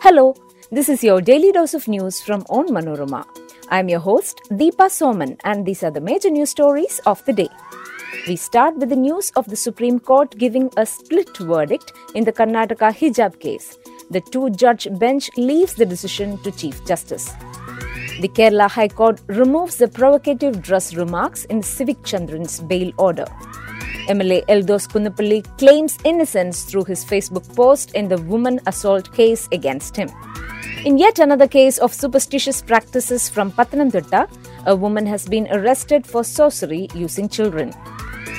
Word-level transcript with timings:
Hello, 0.00 0.32
this 0.70 0.88
is 0.88 1.02
your 1.02 1.20
daily 1.20 1.50
dose 1.50 1.74
of 1.74 1.88
news 1.88 2.20
from 2.20 2.44
Onmanorama. 2.44 3.24
I'm 3.68 3.88
your 3.88 3.98
host, 3.98 4.40
Deepa 4.48 4.86
Soman, 4.96 5.36
and 5.42 5.66
these 5.66 5.82
are 5.82 5.90
the 5.90 6.00
major 6.00 6.30
news 6.30 6.50
stories 6.50 7.00
of 7.04 7.24
the 7.24 7.32
day. 7.32 7.48
We 8.28 8.36
start 8.36 8.76
with 8.76 8.90
the 8.90 8.96
news 8.96 9.32
of 9.34 9.46
the 9.46 9.56
Supreme 9.56 9.98
Court 9.98 10.38
giving 10.38 10.70
a 10.76 10.86
split 10.86 11.36
verdict 11.38 11.92
in 12.14 12.22
the 12.22 12.32
Karnataka 12.32 12.92
hijab 12.94 13.40
case. 13.40 13.76
The 14.08 14.20
two 14.20 14.50
judge 14.50 14.86
bench 15.00 15.30
leaves 15.36 15.74
the 15.74 15.84
decision 15.84 16.38
to 16.44 16.52
Chief 16.52 16.86
Justice. 16.86 17.32
The 18.20 18.28
Kerala 18.28 18.70
High 18.70 18.88
Court 18.88 19.20
removes 19.26 19.78
the 19.78 19.88
provocative 19.88 20.62
dress 20.62 20.94
remarks 20.94 21.44
in 21.46 21.60
Civic 21.60 22.00
Chandran's 22.02 22.60
bail 22.60 22.92
order. 22.98 23.26
MLA 24.08 24.44
Eldhose 24.46 24.88
Kunnappilly 24.88 25.44
claims 25.58 25.98
innocence 26.04 26.64
through 26.64 26.84
his 26.84 27.04
Facebook 27.04 27.54
post 27.54 27.92
in 27.92 28.08
the 28.08 28.16
woman 28.22 28.58
assault 28.66 29.12
case 29.12 29.48
against 29.52 29.96
him. 29.96 30.08
In 30.84 30.96
yet 30.96 31.18
another 31.18 31.46
case 31.46 31.78
of 31.78 31.92
superstitious 31.92 32.62
practices 32.62 33.28
from 33.28 33.52
Pathanamthitta, 33.52 34.28
a 34.66 34.74
woman 34.74 35.04
has 35.06 35.26
been 35.26 35.46
arrested 35.50 36.06
for 36.06 36.24
sorcery 36.24 36.88
using 36.94 37.28
children. 37.28 37.72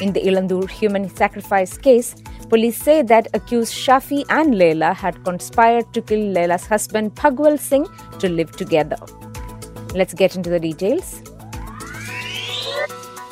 In 0.00 0.12
the 0.12 0.20
Elanthoor 0.20 0.68
human 0.68 1.08
sacrifice 1.08 1.78
case, 1.78 2.16
police 2.48 2.76
say 2.76 3.02
that 3.02 3.28
accused 3.34 3.72
Shafi 3.72 4.24
and 4.30 4.58
Leila 4.58 4.92
had 4.92 5.24
conspired 5.24 5.92
to 5.94 6.02
kill 6.02 6.18
Leila's 6.18 6.66
husband 6.66 7.14
Bhagaval 7.14 7.58
Singh 7.58 7.86
to 8.18 8.28
live 8.28 8.50
together. 8.52 8.96
Let's 9.94 10.14
get 10.14 10.34
into 10.34 10.50
the 10.50 10.58
details. 10.58 11.22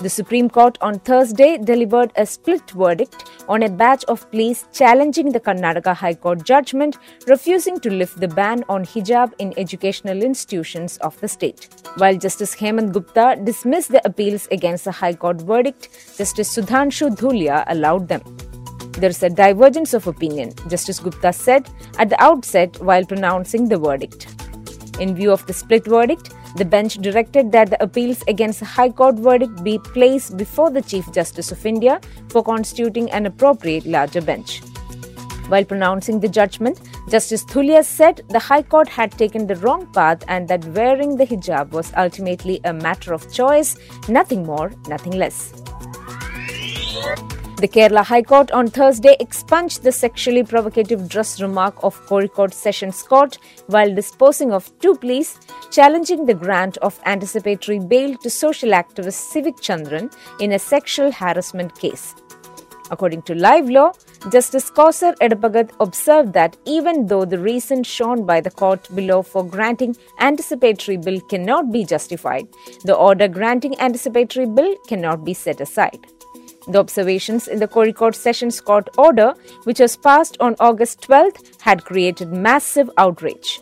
The 0.01 0.09
Supreme 0.09 0.49
Court 0.49 0.79
on 0.81 0.99
Thursday 1.01 1.59
delivered 1.59 2.11
a 2.17 2.25
split 2.25 2.71
verdict 2.71 3.31
on 3.49 3.63
a 3.63 3.69
batch 3.69 4.03
of 4.05 4.31
pleas 4.31 4.65
challenging 4.73 5.31
the 5.31 5.41
Karnataka 5.41 5.95
High 5.95 6.15
Court 6.15 6.43
judgment 6.43 6.97
refusing 7.27 7.79
to 7.81 7.91
lift 7.91 8.19
the 8.19 8.29
ban 8.29 8.65
on 8.71 8.83
hijab 8.83 9.35
in 9.39 9.53
educational 9.59 10.23
institutions 10.23 10.97
of 11.03 11.21
the 11.21 11.29
state. 11.29 11.69
While 11.99 12.17
Justice 12.17 12.55
Hemant 12.57 12.93
Gupta 12.93 13.39
dismissed 13.45 13.93
the 13.93 14.01
appeals 14.07 14.49
against 14.51 14.87
the 14.87 14.93
High 14.93 15.13
Court 15.13 15.43
verdict, 15.43 15.91
Justice 16.17 16.57
Sudhanshu 16.57 17.15
Dhulia 17.15 17.65
allowed 17.67 18.09
them. 18.09 18.23
There 18.93 19.11
is 19.11 19.23
a 19.23 19.29
divergence 19.29 19.93
of 19.93 20.07
opinion, 20.07 20.55
Justice 20.69 20.99
Gupta 20.99 21.31
said 21.31 21.69
at 21.99 22.09
the 22.09 22.23
outset 22.23 22.81
while 22.81 23.05
pronouncing 23.05 23.69
the 23.69 23.77
verdict. 23.77 24.29
In 24.99 25.15
view 25.15 25.31
of 25.31 25.47
the 25.47 25.53
split 25.53 25.85
verdict, 25.85 26.31
the 26.57 26.65
bench 26.65 26.95
directed 26.95 27.53
that 27.53 27.71
the 27.71 27.83
appeals 27.83 28.23
against 28.29 28.61
the 28.61 28.67
High 28.67 28.91
Court 28.91 29.17
verdict 29.17 29.63
be 29.63 29.79
placed 29.79 30.37
before 30.37 30.71
the 30.71 30.83
Chief 30.83 31.11
Justice 31.13 31.53
of 31.53 31.65
India 31.65 32.01
for 32.29 32.43
constituting 32.43 33.11
an 33.11 33.27
appropriate 33.27 33.87
larger 33.87 34.21
bench. 34.21 34.61
While 35.49 35.65
pronouncing 35.65 36.21
the 36.21 36.29
judgment, 36.29 36.81
Justice 37.09 37.45
Dhulia 37.45 37.85
said 37.85 38.23
the 38.29 38.39
High 38.39 38.63
Court 38.63 38.89
had 38.89 39.11
taken 39.13 39.47
the 39.47 39.57
wrong 39.57 39.93
path 39.93 40.23
and 40.29 40.47
that 40.47 40.65
wearing 40.67 41.17
the 41.17 41.27
hijab 41.27 41.71
was 41.71 41.93
ultimately 41.97 42.61
a 42.65 42.73
matter 42.73 43.13
of 43.13 43.33
choice, 43.33 43.77
nothing 44.09 44.45
more, 44.47 44.73
nothing 44.87 45.13
less. 45.13 45.53
The 47.61 47.69
Kerala 47.69 48.03
High 48.03 48.23
Court 48.23 48.51
on 48.53 48.69
Thursday 48.69 49.17
expunged 49.21 49.83
the 49.83 49.93
sexually 49.93 50.43
provocative 50.43 51.11
dress 51.11 51.43
remark 51.43 51.75
of 51.85 51.95
Kozhikode 52.07 52.55
Sessions 52.55 53.03
Court 53.03 53.37
while 53.67 53.95
disposing 53.95 54.51
of 54.51 54.71
two 54.79 54.95
pleas 54.97 55.39
challenging 55.71 56.25
the 56.25 56.33
grant 56.33 56.79
of 56.79 56.99
anticipatory 57.05 57.79
bail 57.79 58.17
to 58.17 58.31
social 58.31 58.71
activist 58.71 59.29
Civic 59.33 59.57
Chandran 59.57 60.11
in 60.41 60.53
a 60.53 60.59
sexual 60.59 61.13
harassment 61.13 61.79
case. 61.79 62.15
According 62.91 63.23
to 63.23 63.35
Live 63.35 63.69
Law, 63.69 63.93
Justice 64.33 64.71
Kauser 64.71 65.15
Edappagath 65.19 65.73
observed 65.81 66.33
that 66.33 66.57
even 66.65 67.09
though 67.09 67.27
the 67.27 67.39
reason 67.39 67.83
shown 67.83 68.25
by 68.25 68.41
the 68.41 68.51
court 68.51 68.89
below 68.95 69.21
for 69.21 69.45
granting 69.45 69.95
anticipatory 70.19 70.97
bail 70.97 71.21
cannot 71.29 71.71
be 71.71 71.85
justified, 71.85 72.49
the 72.85 72.95
order 72.95 73.29
granting 73.29 73.79
anticipatory 73.81 74.47
bail 74.47 74.75
cannot 74.89 75.27
be 75.27 75.35
set 75.35 75.61
aside. 75.61 76.07
The 76.71 76.79
observations 76.79 77.49
in 77.49 77.59
the 77.59 77.67
Kozhikode 77.67 78.15
Sessions 78.15 78.61
Court 78.61 78.89
order, 78.97 79.35
which 79.65 79.81
was 79.81 79.97
passed 79.97 80.37
on 80.39 80.55
August 80.61 81.01
12th, 81.01 81.61
had 81.61 81.85
created 81.85 82.33
massive 82.33 82.89
outrage. 82.97 83.61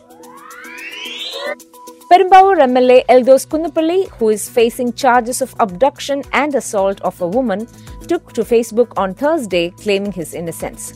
Perumbavoor 2.11 2.57
MLA 2.65 3.03
Eldhose 3.07 3.47
Kunnappilly, 3.47 4.09
who 4.17 4.29
is 4.29 4.47
facing 4.47 4.93
charges 4.93 5.41
of 5.41 5.55
abduction 5.59 6.21
and 6.33 6.53
assault 6.53 7.01
of 7.01 7.19
a 7.21 7.27
woman, 7.27 7.67
took 8.07 8.31
to 8.33 8.41
Facebook 8.41 8.93
on 8.95 9.15
Thursday 9.15 9.71
claiming 9.71 10.11
his 10.11 10.35
innocence. 10.35 10.93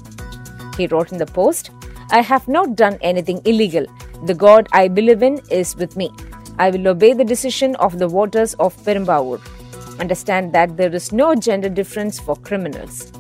He 0.78 0.86
wrote 0.86 1.12
in 1.12 1.18
the 1.18 1.26
post, 1.26 1.72
I 2.12 2.22
have 2.22 2.48
not 2.48 2.76
done 2.76 3.00
anything 3.02 3.42
illegal. 3.46 3.88
The 4.26 4.36
God 4.36 4.68
I 4.72 4.88
believe 4.88 5.24
in 5.24 5.42
is 5.50 5.76
with 5.76 5.98
me. 5.98 6.12
I 6.60 6.70
will 6.70 6.88
obey 6.90 7.14
the 7.14 7.24
decision 7.24 7.76
of 7.78 7.98
the 7.98 8.08
voters 8.08 8.54
of 8.56 8.78
Perumbavoor. 8.84 9.42
Understand 10.00 10.54
that 10.54 10.78
there 10.78 10.94
is 10.94 11.12
no 11.12 11.36
gender 11.36 11.70
difference 11.70 12.20
for 12.20 12.36
criminals. 12.36 13.12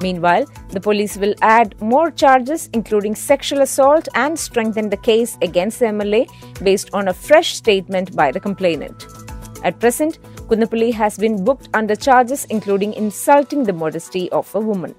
Meanwhile, 0.00 0.46
the 0.70 0.80
police 0.80 1.16
will 1.16 1.34
add 1.42 1.80
more 1.80 2.10
charges, 2.10 2.68
including 2.72 3.14
sexual 3.14 3.60
assault, 3.60 4.08
and 4.14 4.38
strengthen 4.38 4.90
the 4.90 4.96
case 4.96 5.38
against 5.42 5.78
the 5.78 5.86
MLA 5.86 6.26
based 6.62 6.90
on 6.92 7.08
a 7.08 7.14
fresh 7.14 7.54
statement 7.54 8.14
by 8.16 8.32
the 8.32 8.40
complainant. 8.40 9.06
At 9.64 9.78
present, 9.78 10.18
Kunnappilly 10.48 10.92
has 10.92 11.16
been 11.16 11.44
booked 11.44 11.68
under 11.72 11.94
charges 11.94 12.44
including 12.46 12.94
insulting 12.94 13.62
the 13.62 13.72
modesty 13.72 14.30
of 14.32 14.52
a 14.54 14.60
woman. 14.60 14.94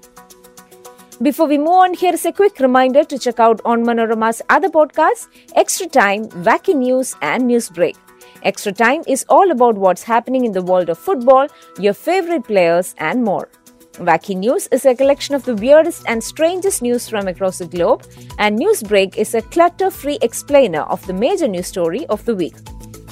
Before 1.22 1.46
we 1.46 1.58
move 1.58 1.68
on, 1.68 1.94
here 1.94 2.12
is 2.12 2.24
a 2.26 2.32
quick 2.32 2.58
reminder 2.58 3.04
to 3.04 3.18
check 3.18 3.38
out 3.38 3.62
Onmanorama's 3.62 4.42
other 4.48 4.68
podcasts, 4.68 5.28
Extra 5.54 5.86
Time, 5.86 6.24
Wacky 6.48 6.74
News, 6.74 7.14
and 7.22 7.46
News 7.46 7.68
Break. 7.68 7.96
Extra 8.44 8.72
Time 8.72 9.02
is 9.06 9.24
all 9.30 9.50
about 9.50 9.76
what's 9.76 10.02
happening 10.02 10.44
in 10.44 10.52
the 10.52 10.60
world 10.62 10.90
of 10.90 10.98
football, 10.98 11.48
your 11.78 11.94
favorite 11.94 12.44
players, 12.44 12.94
and 12.98 13.24
more. 13.24 13.48
Wacky 13.94 14.36
News 14.36 14.66
is 14.70 14.84
a 14.84 14.94
collection 14.94 15.34
of 15.34 15.44
the 15.44 15.54
weirdest 15.54 16.04
and 16.08 16.22
strangest 16.22 16.82
news 16.82 17.08
from 17.08 17.26
across 17.26 17.58
the 17.58 17.66
globe, 17.66 18.04
and 18.38 18.58
Newsbreak 18.58 19.16
is 19.16 19.34
a 19.34 19.40
clutter 19.40 19.90
free 19.90 20.18
explainer 20.20 20.82
of 20.82 21.06
the 21.06 21.14
major 21.14 21.48
news 21.48 21.68
story 21.68 22.04
of 22.08 22.22
the 22.26 22.34
week. 22.34 22.56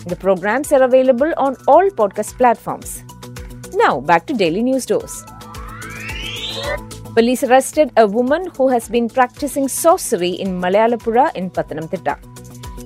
The 0.06 0.16
programs 0.16 0.70
are 0.70 0.82
available 0.82 1.32
on 1.38 1.56
all 1.66 1.88
podcast 1.90 2.36
platforms. 2.36 3.02
Now, 3.74 4.00
back 4.00 4.26
to 4.26 4.34
Daily 4.34 4.62
News 4.62 4.84
Dose. 4.84 5.24
Police 7.14 7.42
arrested 7.44 7.90
a 7.96 8.06
woman 8.06 8.50
who 8.56 8.68
has 8.68 8.88
been 8.88 9.08
practicing 9.08 9.68
sorcery 9.68 10.30
in 10.30 10.60
Malayalappuzha 10.60 11.34
in 11.36 11.50
Pathanamthitta. 11.50 12.18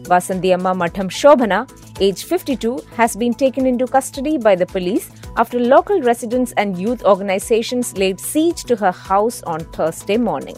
Vasanthiamma 0.04 0.76
Matham 0.76 1.08
Shobhana, 1.08 1.66
age 2.00 2.24
52, 2.24 2.78
has 2.96 3.16
been 3.16 3.34
taken 3.34 3.66
into 3.66 3.86
custody 3.86 4.38
by 4.38 4.54
the 4.54 4.66
police 4.66 5.10
after 5.36 5.58
local 5.58 6.00
residents 6.02 6.52
and 6.56 6.78
youth 6.78 7.04
organizations 7.04 7.96
laid 7.96 8.20
siege 8.20 8.64
to 8.64 8.76
her 8.76 8.92
house 8.92 9.42
on 9.42 9.60
Thursday 9.60 10.16
morning. 10.16 10.56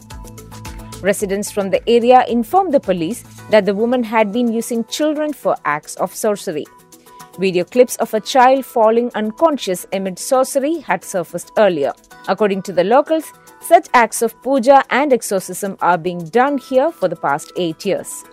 Residents 1.01 1.51
from 1.51 1.71
the 1.71 1.89
area 1.89 2.25
informed 2.27 2.75
the 2.75 2.81
police 2.81 3.23
that 3.51 3.65
the 3.65 3.75
woman 3.75 4.03
had 4.03 4.33
been 4.33 4.53
using 4.53 4.85
children 4.85 5.33
for 5.33 5.57
acts 5.65 5.95
of 5.97 6.15
sorcery. 6.15 6.67
Video 7.39 7.65
clips 7.65 7.95
of 7.97 8.13
a 8.15 8.21
child 8.21 8.67
falling 8.67 9.13
unconscious 9.15 9.87
amid 9.93 10.19
sorcery 10.19 10.79
had 10.81 11.05
surfaced 11.05 11.53
earlier. 11.57 11.93
According 12.27 12.63
to 12.63 12.73
the 12.73 12.83
locals, 12.83 13.33
such 13.61 13.87
acts 13.95 14.23
of 14.23 14.41
puja 14.43 14.83
and 14.91 15.13
exorcism 15.13 15.77
are 15.81 15.99
being 15.99 16.25
done 16.31 16.59
here 16.59 16.91
for 16.91 17.07
the 17.07 17.17
past 17.17 17.53
eight 17.57 17.87
years. 17.87 18.25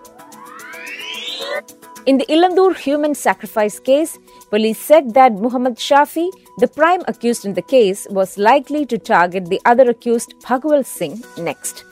In 2.05 2.19
the 2.19 2.25
Elanthoor 2.27 2.75
human 2.77 3.15
sacrifice 3.15 3.79
case, 3.79 4.19
police 4.51 4.77
said 4.77 5.15
that 5.15 5.33
Muhammad 5.33 5.77
Shafi, 5.77 6.29
the 6.59 6.67
prime 6.67 7.01
accused 7.07 7.45
in 7.45 7.55
the 7.55 7.63
case, 7.63 8.05
was 8.11 8.37
likely 8.37 8.85
to 8.85 8.99
target 8.99 9.45
the 9.45 9.59
other 9.65 9.89
accused 9.89 10.35
Bhagaval 10.41 10.85
Singh 10.85 11.23
next. 11.39 11.83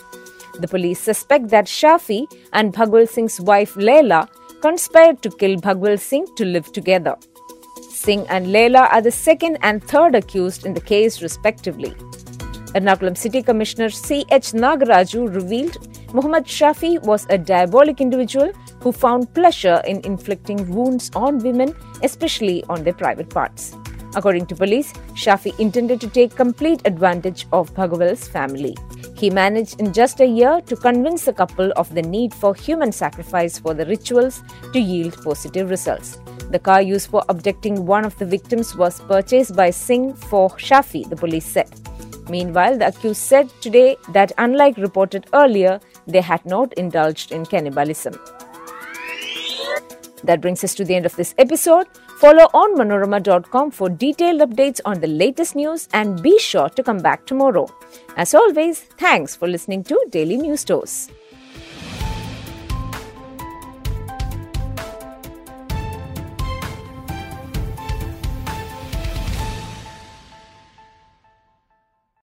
The 0.60 0.68
police 0.68 1.00
suspect 1.00 1.50
that 1.50 1.66
Shafi 1.66 2.32
and 2.54 2.72
Bhagaval 2.72 3.10
Singh's 3.10 3.42
wife 3.42 3.76
Leila 3.76 4.30
conspired 4.62 5.24
to 5.24 5.32
kill 5.32 5.56
Bhagaval 5.56 6.00
Singh 6.00 6.28
to 6.36 6.46
live 6.46 6.72
together. 6.72 7.16
Singh 7.90 8.28
and 8.28 8.52
Leila 8.52 8.90
are 8.92 9.02
the 9.02 9.10
second 9.10 9.58
and 9.64 9.84
third 9.84 10.14
accused 10.14 10.64
in 10.64 10.76
the 10.76 10.82
case, 10.82 11.24
respectively. 11.24 11.96
Ernakulam 12.76 13.16
City 13.16 13.44
Commissioner 13.44 13.90
C.H. 13.92 14.54
Nagaraju 14.54 15.36
revealed 15.36 15.78
Muhammad 16.12 16.46
Shafi 16.46 17.00
was 17.04 17.28
a 17.30 17.38
diabolic 17.38 18.02
individual 18.02 18.52
who 18.82 18.92
found 18.92 19.32
pleasure 19.36 19.80
in 19.86 20.02
inflicting 20.04 20.68
wounds 20.74 21.12
on 21.16 21.38
women, 21.38 21.76
especially 22.02 22.64
on 22.70 22.84
their 22.84 22.94
private 22.94 23.30
parts. 23.30 23.76
According 24.16 24.48
to 24.48 24.56
police, 24.56 24.92
Shafi 25.14 25.58
intended 25.60 26.02
to 26.02 26.08
take 26.08 26.36
complete 26.36 26.82
advantage 26.86 27.46
of 27.54 27.74
Bhagaval's 27.76 28.28
family. 28.28 28.76
He 29.16 29.30
managed 29.30 29.80
in 29.80 29.94
just 29.94 30.20
a 30.20 30.26
year 30.26 30.60
to 30.66 30.76
convince 30.76 31.26
the 31.26 31.34
couple 31.34 31.72
of 31.76 31.94
the 31.94 32.02
need 32.02 32.34
for 32.34 32.56
human 32.56 32.92
sacrifice 32.92 33.60
for 33.60 33.76
the 33.76 33.86
rituals 33.86 34.42
to 34.74 34.80
yield 34.80 35.16
positive 35.24 35.70
results. 35.70 36.18
The 36.50 36.60
car 36.60 36.82
used 36.82 37.12
for 37.12 37.24
abducting 37.30 37.86
one 37.86 38.04
of 38.04 38.18
the 38.18 38.26
victims 38.26 38.76
was 38.76 39.00
purchased 39.02 39.56
by 39.56 39.70
Singh 39.70 40.14
for 40.16 40.50
Shafi, 40.50 41.08
the 41.08 41.16
police 41.16 41.46
said. 41.46 41.70
Meanwhile, 42.30 42.78
the 42.78 42.88
accused 42.88 43.22
said 43.22 43.50
today 43.62 43.98
that, 44.10 44.32
unlike 44.38 44.78
reported 44.78 45.28
earlier, 45.34 45.80
they 46.08 46.22
had 46.22 46.46
not 46.46 46.74
indulged 46.74 47.32
in 47.32 47.46
cannibalism. 47.46 48.14
That 50.24 50.40
brings 50.40 50.64
us 50.64 50.74
to 50.76 50.86
the 50.86 50.96
end 50.96 51.06
of 51.06 51.16
this 51.16 51.36
episode. 51.38 51.88
Follow 52.20 52.48
on 52.54 52.78
onmanorama.com 52.78 53.72
for 53.72 53.90
detailed 53.90 54.42
updates 54.42 54.80
on 54.86 55.02
the 55.02 55.08
latest 55.08 55.56
news 55.56 55.90
and 55.94 56.22
be 56.24 56.40
sure 56.40 56.70
to 56.70 56.84
come 56.84 57.00
back 57.00 57.26
tomorrow. 57.26 57.68
As 58.16 58.34
always, 58.34 58.80
thanks 58.98 59.36
for 59.36 59.48
listening 59.48 59.84
to 59.86 60.00
Daily 60.10 60.38
News 60.38 60.64
Dose. 60.64 61.10